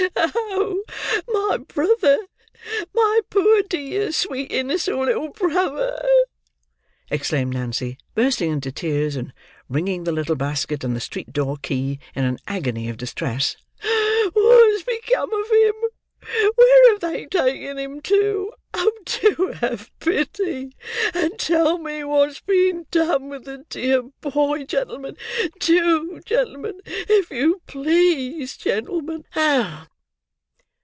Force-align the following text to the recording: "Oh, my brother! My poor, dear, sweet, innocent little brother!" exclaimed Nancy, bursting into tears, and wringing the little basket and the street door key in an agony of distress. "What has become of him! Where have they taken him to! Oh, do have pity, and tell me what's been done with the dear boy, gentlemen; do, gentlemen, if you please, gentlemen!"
"Oh, 0.15 0.83
my 1.27 1.57
brother! 1.57 2.17
My 2.93 3.19
poor, 3.29 3.61
dear, 3.63 4.11
sweet, 4.11 4.51
innocent 4.51 4.97
little 4.97 5.29
brother!" 5.29 6.03
exclaimed 7.11 7.53
Nancy, 7.53 7.97
bursting 8.15 8.51
into 8.51 8.71
tears, 8.71 9.15
and 9.15 9.31
wringing 9.69 10.03
the 10.03 10.11
little 10.11 10.35
basket 10.35 10.83
and 10.83 10.95
the 10.95 10.99
street 10.99 11.31
door 11.31 11.57
key 11.57 11.99
in 12.15 12.23
an 12.25 12.39
agony 12.47 12.89
of 12.89 12.97
distress. 12.97 13.55
"What 14.33 14.71
has 14.71 14.81
become 14.83 15.31
of 15.31 15.49
him! 15.51 15.73
Where 16.55 16.91
have 16.91 16.99
they 17.01 17.25
taken 17.27 17.77
him 17.77 18.01
to! 18.01 18.51
Oh, 18.73 18.91
do 19.05 19.53
have 19.61 19.91
pity, 19.99 20.75
and 21.13 21.37
tell 21.37 21.77
me 21.77 22.03
what's 22.03 22.39
been 22.41 22.87
done 22.89 23.29
with 23.29 23.45
the 23.45 23.65
dear 23.69 24.01
boy, 24.21 24.63
gentlemen; 24.63 25.15
do, 25.59 26.21
gentlemen, 26.25 26.79
if 26.85 27.29
you 27.29 27.61
please, 27.67 28.57
gentlemen!" 28.57 29.25